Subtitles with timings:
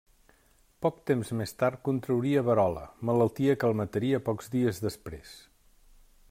[0.85, 5.37] Poc temps més tard contrauria verola, malaltia que el mataria pocs dies després.